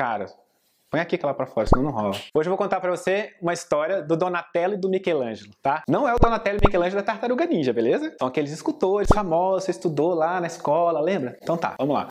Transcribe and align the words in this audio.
cara. 0.00 0.24
Põe 0.90 0.98
aqui 0.98 1.16
aquela 1.16 1.34
pra 1.34 1.46
fora, 1.46 1.66
senão 1.66 1.84
não 1.84 1.92
rola. 1.92 2.16
Hoje 2.34 2.48
eu 2.48 2.50
vou 2.50 2.56
contar 2.56 2.80
pra 2.80 2.90
você 2.90 3.34
uma 3.40 3.52
história 3.52 4.00
do 4.00 4.16
Donatello 4.16 4.74
e 4.74 4.76
do 4.78 4.88
Michelangelo, 4.88 5.52
tá? 5.62 5.84
Não 5.86 6.08
é 6.08 6.14
o 6.14 6.18
Donatello 6.18 6.58
e 6.58 6.66
Michelangelo 6.66 7.02
da 7.02 7.06
Tartaruga 7.06 7.44
Ninja, 7.44 7.70
beleza? 7.70 8.16
São 8.18 8.26
aqueles 8.26 8.50
escultores 8.50 9.08
famosos, 9.14 9.68
estudou 9.68 10.14
lá 10.14 10.40
na 10.40 10.46
escola, 10.46 11.02
lembra? 11.02 11.36
Então 11.42 11.54
tá, 11.54 11.74
vamos 11.78 11.94
lá. 11.94 12.08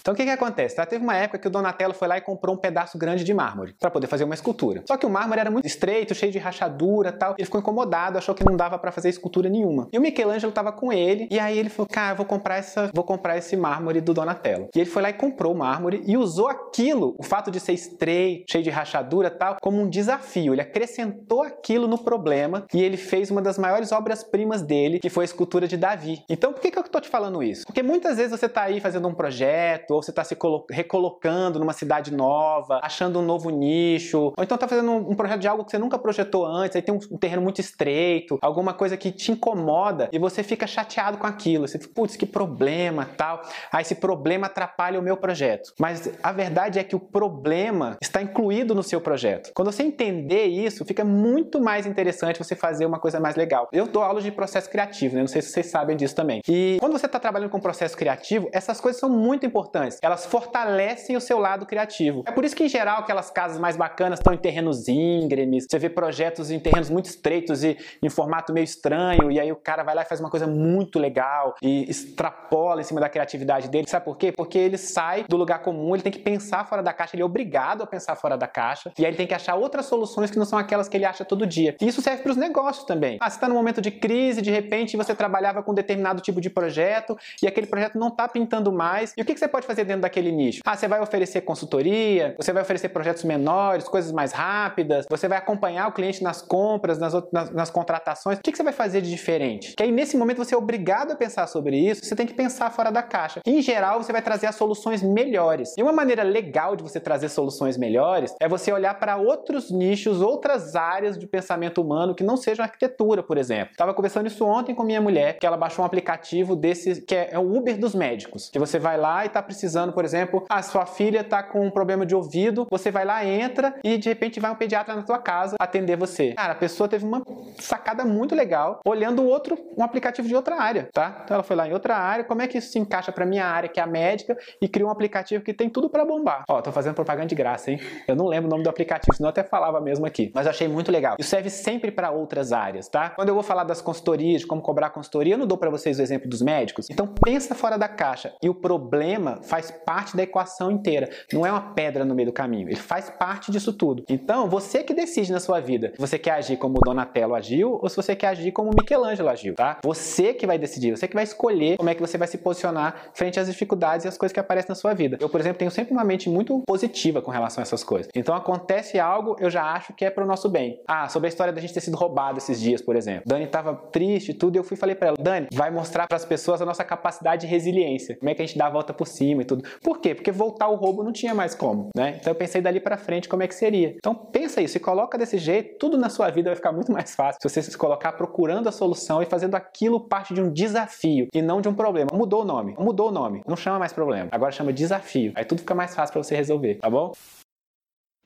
Então 0.00 0.14
o 0.14 0.16
que, 0.16 0.24
que 0.24 0.30
acontece? 0.30 0.76
Tá? 0.76 0.86
Teve 0.86 1.04
uma 1.04 1.16
época 1.16 1.38
que 1.38 1.46
o 1.46 1.50
Donatello 1.50 1.94
foi 1.94 2.08
lá 2.08 2.18
e 2.18 2.20
comprou 2.20 2.54
um 2.54 2.58
pedaço 2.58 2.98
grande 2.98 3.24
de 3.24 3.34
mármore 3.34 3.74
para 3.78 3.90
poder 3.90 4.06
fazer 4.06 4.24
uma 4.24 4.34
escultura. 4.34 4.82
Só 4.86 4.96
que 4.96 5.06
o 5.06 5.10
mármore 5.10 5.40
era 5.40 5.50
muito 5.50 5.66
estreito, 5.66 6.14
cheio 6.14 6.32
de 6.32 6.38
rachadura 6.38 7.12
tal. 7.12 7.34
Ele 7.36 7.44
ficou 7.44 7.60
incomodado, 7.60 8.18
achou 8.18 8.34
que 8.34 8.44
não 8.44 8.56
dava 8.56 8.78
para 8.78 8.90
fazer 8.90 9.08
escultura 9.08 9.48
nenhuma. 9.48 9.88
E 9.92 9.98
o 9.98 10.00
Michelangelo 10.00 10.52
tava 10.52 10.72
com 10.72 10.92
ele, 10.92 11.28
e 11.30 11.38
aí 11.38 11.58
ele 11.58 11.68
falou: 11.68 11.88
Cara, 11.90 12.14
vou 12.14 12.26
comprar, 12.26 12.56
essa, 12.56 12.90
vou 12.94 13.04
comprar 13.04 13.36
esse 13.36 13.56
mármore 13.56 14.00
do 14.00 14.14
Donatello. 14.14 14.68
E 14.74 14.80
ele 14.80 14.90
foi 14.90 15.02
lá 15.02 15.10
e 15.10 15.14
comprou 15.14 15.52
o 15.52 15.58
mármore 15.58 16.02
e 16.06 16.16
usou 16.16 16.48
aquilo, 16.48 17.14
o 17.18 17.22
fato 17.22 17.50
de 17.50 17.60
ser 17.60 17.72
estreito, 17.72 18.50
cheio 18.50 18.64
de 18.64 18.70
rachadura 18.70 19.30
tal, 19.30 19.56
como 19.60 19.80
um 19.80 19.88
desafio. 19.88 20.54
Ele 20.54 20.62
acrescentou 20.62 21.42
aquilo 21.42 21.86
no 21.86 21.98
problema 21.98 22.64
e 22.72 22.82
ele 22.82 22.96
fez 22.96 23.30
uma 23.30 23.42
das 23.42 23.58
maiores 23.58 23.92
obras-primas 23.92 24.62
dele, 24.62 24.98
que 24.98 25.10
foi 25.10 25.24
a 25.24 25.26
escultura 25.26 25.68
de 25.68 25.76
Davi. 25.76 26.22
Então 26.28 26.52
por 26.52 26.60
que, 26.60 26.70
que 26.70 26.78
eu 26.78 26.82
tô 26.84 27.00
te 27.00 27.08
falando 27.08 27.42
isso? 27.42 27.66
Porque 27.66 27.82
muitas 27.82 28.16
vezes 28.16 28.38
você 28.38 28.48
tá 28.48 28.62
aí 28.62 28.80
fazendo 28.80 29.06
um 29.08 29.14
projeto 29.14 29.89
ou 29.94 30.02
você 30.02 30.10
está 30.10 30.24
se 30.24 30.36
recolocando 30.70 31.58
numa 31.58 31.72
cidade 31.72 32.12
nova, 32.12 32.80
achando 32.82 33.18
um 33.18 33.22
novo 33.22 33.50
nicho, 33.50 34.32
ou 34.36 34.44
então 34.44 34.54
está 34.54 34.68
fazendo 34.68 34.92
um, 34.92 35.14
projeto 35.14 35.40
de 35.40 35.48
algo 35.48 35.64
que 35.64 35.70
você 35.70 35.78
nunca 35.78 35.98
projetou 35.98 36.46
antes, 36.46 36.76
aí 36.76 36.82
tem 36.82 36.94
um, 36.94 37.18
terreno 37.18 37.42
muito 37.42 37.60
estreito, 37.60 38.38
alguma 38.42 38.72
coisa 38.74 38.96
que 38.96 39.10
te 39.10 39.32
incomoda 39.32 40.08
e 40.12 40.18
você 40.18 40.42
fica 40.42 40.66
chateado 40.66 41.18
com 41.18 41.26
aquilo. 41.26 41.66
Você 41.66 41.78
fica, 41.78 41.92
putz, 41.94 42.16
que 42.16 42.26
problema, 42.26 43.08
tal. 43.16 43.42
Aí 43.72 43.82
esse 43.82 43.94
problema 43.94 44.46
atrapalha 44.46 44.98
o 44.98 45.02
meu 45.02 45.16
projeto. 45.16 45.72
Mas 45.78 46.10
a 46.22 46.32
verdade 46.32 46.78
é 46.78 46.84
que 46.84 46.96
o 46.96 47.00
problema 47.00 47.96
está 48.00 48.22
incluído 48.22 48.74
no 48.74 48.82
seu 48.82 49.00
projeto. 49.00 49.50
Quando 49.54 49.70
você 49.72 49.82
entender 49.82 50.46
isso, 50.46 50.84
fica 50.84 51.04
muito 51.04 51.60
mais 51.60 51.86
interessante 51.86 52.38
você 52.38 52.54
fazer 52.54 52.86
uma 52.86 52.98
coisa 52.98 53.20
mais 53.20 53.36
legal. 53.36 53.68
Eu 53.72 53.86
dou 53.86 54.02
aula 54.02 54.20
de 54.20 54.30
processo 54.30 54.70
criativo, 54.70 55.14
né? 55.14 55.20
Não 55.20 55.28
sei 55.28 55.42
se 55.42 55.50
vocês 55.50 55.66
sabem 55.66 55.96
disso 55.96 56.14
também. 56.14 56.40
E 56.48 56.76
quando 56.80 56.92
você 56.92 57.06
está 57.06 57.18
trabalhando 57.18 57.50
com 57.50 57.60
processo 57.60 57.96
criativo, 57.96 58.48
essas 58.52 58.80
coisas 58.80 59.00
são 59.00 59.08
muito 59.08 59.46
importantes 59.46 59.79
importantes. 59.80 59.98
Elas 60.02 60.26
fortalecem 60.26 61.16
o 61.16 61.20
seu 61.20 61.38
lado 61.38 61.66
criativo. 61.66 62.22
É 62.26 62.32
por 62.32 62.44
isso 62.44 62.54
que, 62.54 62.64
em 62.64 62.68
geral, 62.68 63.00
aquelas 63.00 63.30
casas 63.30 63.58
mais 63.58 63.76
bacanas 63.76 64.18
estão 64.18 64.34
em 64.34 64.36
terrenos 64.36 64.88
íngremes. 64.88 65.66
Você 65.68 65.78
vê 65.78 65.88
projetos 65.88 66.50
em 66.50 66.58
terrenos 66.58 66.90
muito 66.90 67.06
estreitos 67.06 67.64
e 67.64 67.76
em 68.02 68.08
formato 68.08 68.52
meio 68.52 68.64
estranho. 68.64 69.30
E 69.30 69.40
aí 69.40 69.50
o 69.50 69.56
cara 69.56 69.82
vai 69.82 69.94
lá 69.94 70.02
e 70.02 70.04
faz 70.04 70.20
uma 70.20 70.30
coisa 70.30 70.46
muito 70.46 70.98
legal 70.98 71.54
e 71.62 71.88
extrapola 71.88 72.80
em 72.80 72.84
cima 72.84 73.00
da 73.00 73.08
criatividade 73.08 73.68
dele. 73.68 73.88
Sabe 73.88 74.04
por 74.04 74.16
quê? 74.16 74.32
Porque 74.32 74.58
ele 74.58 74.76
sai 74.76 75.24
do 75.28 75.36
lugar 75.36 75.60
comum, 75.60 75.94
ele 75.94 76.02
tem 76.02 76.12
que 76.12 76.18
pensar 76.18 76.66
fora 76.66 76.82
da 76.82 76.92
caixa, 76.92 77.16
ele 77.16 77.22
é 77.22 77.26
obrigado 77.26 77.82
a 77.82 77.86
pensar 77.86 78.16
fora 78.16 78.36
da 78.36 78.46
caixa. 78.46 78.92
E 78.98 79.04
aí 79.04 79.10
ele 79.10 79.16
tem 79.16 79.26
que 79.26 79.34
achar 79.34 79.54
outras 79.54 79.86
soluções 79.86 80.30
que 80.30 80.38
não 80.38 80.44
são 80.44 80.58
aquelas 80.58 80.88
que 80.88 80.96
ele 80.96 81.04
acha 81.04 81.24
todo 81.24 81.46
dia. 81.46 81.76
E 81.80 81.88
isso 81.88 82.02
serve 82.02 82.22
para 82.22 82.32
os 82.32 82.36
negócios 82.36 82.84
também. 82.84 83.18
Ah, 83.20 83.30
você 83.30 83.36
está 83.36 83.48
num 83.48 83.54
momento 83.54 83.80
de 83.80 83.90
crise, 83.90 84.42
de 84.42 84.50
repente 84.50 84.96
você 84.96 85.14
trabalhava 85.14 85.62
com 85.62 85.72
um 85.72 85.74
determinado 85.74 86.20
tipo 86.20 86.40
de 86.40 86.50
projeto 86.50 87.16
e 87.42 87.46
aquele 87.46 87.66
projeto 87.66 87.98
não 87.98 88.08
está 88.08 88.28
pintando 88.28 88.72
mais. 88.72 89.12
E 89.16 89.22
o 89.22 89.24
que, 89.24 89.34
que 89.34 89.40
você 89.40 89.48
pode 89.48 89.66
fazer 89.66 89.69
dentro 89.76 90.02
daquele 90.02 90.32
nicho? 90.32 90.60
Ah, 90.64 90.76
você 90.76 90.88
vai 90.88 91.00
oferecer 91.00 91.40
consultoria, 91.42 92.34
você 92.36 92.52
vai 92.52 92.62
oferecer 92.62 92.88
projetos 92.88 93.24
menores, 93.24 93.88
coisas 93.88 94.12
mais 94.12 94.32
rápidas, 94.32 95.06
você 95.08 95.28
vai 95.28 95.38
acompanhar 95.38 95.88
o 95.88 95.92
cliente 95.92 96.22
nas 96.22 96.42
compras, 96.42 96.98
nas, 96.98 97.12
nas, 97.32 97.50
nas 97.50 97.70
contratações. 97.70 98.38
O 98.38 98.42
que, 98.42 98.50
que 98.50 98.56
você 98.56 98.62
vai 98.62 98.72
fazer 98.72 99.00
de 99.00 99.10
diferente? 99.10 99.74
Que 99.76 99.82
aí 99.82 99.92
nesse 99.92 100.16
momento 100.16 100.38
você 100.38 100.54
é 100.54 100.58
obrigado 100.58 101.12
a 101.12 101.16
pensar 101.16 101.46
sobre 101.46 101.76
isso, 101.76 102.04
você 102.04 102.16
tem 102.16 102.26
que 102.26 102.34
pensar 102.34 102.70
fora 102.70 102.90
da 102.90 103.02
caixa. 103.02 103.40
Em 103.46 103.60
geral, 103.62 104.02
você 104.02 104.12
vai 104.12 104.22
trazer 104.22 104.46
as 104.46 104.54
soluções 104.54 105.02
melhores. 105.02 105.74
E 105.76 105.82
uma 105.82 105.92
maneira 105.92 106.22
legal 106.22 106.76
de 106.76 106.82
você 106.82 107.00
trazer 107.00 107.28
soluções 107.28 107.76
melhores 107.76 108.34
é 108.40 108.48
você 108.48 108.72
olhar 108.72 108.98
para 108.98 109.16
outros 109.16 109.70
nichos, 109.70 110.20
outras 110.20 110.74
áreas 110.76 111.18
de 111.18 111.26
pensamento 111.26 111.80
humano 111.80 112.14
que 112.14 112.24
não 112.24 112.36
sejam 112.36 112.64
arquitetura, 112.64 113.22
por 113.22 113.38
exemplo. 113.38 113.72
Estava 113.72 113.94
conversando 113.94 114.26
isso 114.26 114.44
ontem 114.44 114.74
com 114.74 114.82
minha 114.82 115.00
mulher, 115.00 115.38
que 115.38 115.46
ela 115.46 115.56
baixou 115.56 115.82
um 115.82 115.86
aplicativo 115.86 116.56
desse 116.56 117.02
que 117.02 117.14
é, 117.14 117.30
é 117.32 117.38
o 117.38 117.56
Uber 117.56 117.78
dos 117.78 117.94
médicos, 117.94 118.48
que 118.50 118.58
você 118.58 118.78
vai 118.78 118.96
lá 118.96 119.24
e 119.24 119.26
está 119.26 119.42
precisando, 119.42 119.59
por 119.92 120.04
exemplo, 120.04 120.44
a 120.48 120.62
sua 120.62 120.86
filha 120.86 121.20
está 121.20 121.42
com 121.42 121.66
um 121.66 121.70
problema 121.70 122.06
de 122.06 122.14
ouvido, 122.14 122.66
você 122.70 122.90
vai 122.90 123.04
lá, 123.04 123.24
entra 123.24 123.74
e 123.84 123.98
de 123.98 124.08
repente 124.08 124.40
vai 124.40 124.50
um 124.50 124.54
pediatra 124.54 124.94
na 124.94 125.04
sua 125.04 125.18
casa 125.18 125.56
atender 125.58 125.96
você. 125.96 126.32
Cara, 126.34 126.52
a 126.52 126.56
pessoa 126.56 126.88
teve 126.88 127.04
uma 127.04 127.22
sacada 127.58 128.04
muito 128.04 128.34
legal 128.34 128.80
olhando 128.84 129.24
outro, 129.24 129.58
um 129.76 129.82
aplicativo 129.82 130.26
de 130.26 130.34
outra 130.34 130.60
área, 130.60 130.88
tá? 130.92 131.20
Então 131.24 131.34
ela 131.34 131.44
foi 131.44 131.56
lá 131.56 131.68
em 131.68 131.72
outra 131.72 131.96
área, 131.96 132.24
como 132.24 132.42
é 132.42 132.46
que 132.46 132.58
isso 132.58 132.72
se 132.72 132.78
encaixa 132.78 133.12
para 133.12 133.26
minha 133.26 133.44
área, 133.44 133.68
que 133.68 133.80
é 133.80 133.82
a 133.82 133.86
médica, 133.86 134.36
e 134.60 134.68
criou 134.68 134.88
um 134.88 134.92
aplicativo 134.92 135.44
que 135.44 135.52
tem 135.52 135.68
tudo 135.68 135.88
para 135.88 136.04
bombar. 136.04 136.44
Ó, 136.48 136.60
tô 136.60 136.72
fazendo 136.72 136.94
propaganda 136.94 137.26
de 137.26 137.34
graça, 137.34 137.70
hein? 137.70 137.80
Eu 138.06 138.16
não 138.16 138.26
lembro 138.26 138.48
o 138.48 138.50
nome 138.50 138.62
do 138.62 138.70
aplicativo, 138.70 139.14
senão 139.16 139.28
eu 139.28 139.30
até 139.30 139.42
falava 139.42 139.80
mesmo 139.80 140.06
aqui. 140.06 140.30
Mas 140.34 140.46
eu 140.46 140.50
achei 140.50 140.68
muito 140.68 140.90
legal. 140.90 141.16
Isso 141.18 141.30
serve 141.30 141.50
sempre 141.50 141.90
para 141.90 142.10
outras 142.10 142.52
áreas, 142.52 142.88
tá? 142.88 143.10
Quando 143.10 143.28
eu 143.28 143.34
vou 143.34 143.42
falar 143.42 143.64
das 143.64 143.80
consultorias, 143.80 144.40
de 144.40 144.46
como 144.46 144.60
cobrar 144.62 144.90
consultoria, 144.90 145.34
eu 145.34 145.38
não 145.38 145.46
dou 145.46 145.58
para 145.58 145.70
vocês 145.70 145.98
o 145.98 146.02
exemplo 146.02 146.28
dos 146.28 146.42
médicos. 146.42 146.88
Então 146.90 147.06
pensa 147.06 147.54
fora 147.54 147.76
da 147.76 147.88
caixa. 147.88 148.32
E 148.42 148.48
o 148.48 148.54
problema 148.54 149.38
faz 149.50 149.72
parte 149.72 150.16
da 150.16 150.22
equação 150.22 150.70
inteira. 150.70 151.10
Não 151.32 151.44
é 151.44 151.50
uma 151.50 151.72
pedra 151.74 152.04
no 152.04 152.14
meio 152.14 152.28
do 152.28 152.32
caminho. 152.32 152.68
Ele 152.68 152.76
faz 152.76 153.10
parte 153.10 153.50
disso 153.50 153.72
tudo. 153.72 154.04
Então, 154.08 154.48
você 154.48 154.84
que 154.84 154.94
decide 154.94 155.32
na 155.32 155.40
sua 155.40 155.58
vida. 155.58 155.92
Você 155.98 156.18
quer 156.18 156.32
agir 156.32 156.56
como 156.56 156.78
Donatello 156.78 157.34
agiu 157.34 157.80
ou 157.82 157.88
se 157.88 157.96
você 157.96 158.14
quer 158.14 158.28
agir 158.28 158.52
como 158.52 158.70
Michelangelo 158.70 159.28
agiu, 159.28 159.56
tá? 159.56 159.78
Você 159.82 160.32
que 160.32 160.46
vai 160.46 160.56
decidir. 160.56 160.96
Você 160.96 161.08
que 161.08 161.14
vai 161.14 161.24
escolher 161.24 161.76
como 161.78 161.90
é 161.90 161.94
que 161.96 162.00
você 162.00 162.16
vai 162.16 162.28
se 162.28 162.38
posicionar 162.38 163.10
frente 163.12 163.40
às 163.40 163.48
dificuldades 163.48 164.04
e 164.04 164.08
às 164.08 164.16
coisas 164.16 164.32
que 164.32 164.38
aparecem 164.38 164.68
na 164.68 164.76
sua 164.76 164.94
vida. 164.94 165.18
Eu, 165.20 165.28
por 165.28 165.40
exemplo, 165.40 165.58
tenho 165.58 165.70
sempre 165.70 165.92
uma 165.92 166.04
mente 166.04 166.30
muito 166.30 166.62
positiva 166.64 167.20
com 167.20 167.32
relação 167.32 167.60
a 167.60 167.64
essas 167.64 167.82
coisas. 167.82 168.08
Então, 168.14 168.36
acontece 168.36 169.00
algo, 169.00 169.34
eu 169.40 169.50
já 169.50 169.64
acho 169.64 169.92
que 169.94 170.04
é 170.04 170.10
para 170.10 170.22
o 170.22 170.26
nosso 170.26 170.48
bem. 170.48 170.80
Ah, 170.86 171.08
sobre 171.08 171.26
a 171.26 171.30
história 171.30 171.52
da 171.52 171.60
gente 171.60 171.74
ter 171.74 171.80
sido 171.80 171.96
roubado 171.96 172.38
esses 172.38 172.60
dias, 172.60 172.80
por 172.80 172.94
exemplo. 172.94 173.24
Dani 173.26 173.46
estava 173.46 173.74
triste 173.74 174.30
e 174.30 174.34
tudo, 174.34 174.54
e 174.54 174.58
eu 174.58 174.64
fui 174.64 174.76
e 174.76 174.78
falei 174.78 174.94
para 174.94 175.08
ela: 175.08 175.16
Dani, 175.18 175.48
vai 175.52 175.70
mostrar 175.70 176.06
para 176.06 176.16
as 176.16 176.24
pessoas 176.24 176.62
a 176.62 176.66
nossa 176.66 176.84
capacidade 176.84 177.42
de 177.42 177.46
resiliência. 177.48 178.16
Como 178.16 178.30
é 178.30 178.34
que 178.34 178.42
a 178.42 178.46
gente 178.46 178.56
dá 178.56 178.66
a 178.66 178.70
volta 178.70 178.92
por 178.92 179.06
cima 179.08 179.39
e 179.42 179.44
tudo. 179.44 179.64
Por 179.82 180.00
quê? 180.00 180.14
Porque 180.14 180.32
voltar 180.32 180.68
o 180.68 180.76
roubo 180.76 181.02
não 181.02 181.12
tinha 181.12 181.34
mais 181.34 181.54
como, 181.54 181.90
né? 181.96 182.16
Então 182.20 182.30
eu 182.30 182.34
pensei 182.34 182.60
dali 182.60 182.80
para 182.80 182.96
frente 182.96 183.28
como 183.28 183.42
é 183.42 183.48
que 183.48 183.54
seria. 183.54 183.94
Então 183.96 184.14
pensa 184.14 184.60
isso 184.60 184.76
e 184.76 184.80
coloca 184.80 185.18
desse 185.18 185.38
jeito, 185.38 185.78
tudo 185.78 185.98
na 185.98 186.08
sua 186.08 186.30
vida 186.30 186.50
vai 186.50 186.56
ficar 186.56 186.72
muito 186.72 186.92
mais 186.92 187.14
fácil 187.14 187.38
se 187.40 187.48
você 187.48 187.62
se 187.62 187.76
colocar 187.76 188.12
procurando 188.12 188.68
a 188.68 188.72
solução 188.72 189.22
e 189.22 189.26
fazendo 189.26 189.54
aquilo 189.54 190.00
parte 190.00 190.34
de 190.34 190.40
um 190.40 190.52
desafio 190.52 191.28
e 191.34 191.42
não 191.42 191.60
de 191.60 191.68
um 191.68 191.74
problema. 191.74 192.10
Mudou 192.12 192.42
o 192.42 192.44
nome, 192.44 192.74
mudou 192.78 193.08
o 193.08 193.12
nome, 193.12 193.42
não 193.46 193.56
chama 193.56 193.78
mais 193.78 193.92
problema, 193.92 194.28
agora 194.32 194.52
chama 194.52 194.72
desafio. 194.72 195.32
Aí 195.34 195.44
tudo 195.44 195.60
fica 195.60 195.74
mais 195.74 195.94
fácil 195.94 196.12
para 196.12 196.22
você 196.22 196.36
resolver, 196.36 196.76
tá 196.76 196.90
bom? 196.90 197.12